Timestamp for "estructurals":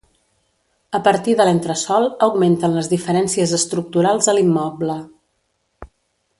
3.61-4.33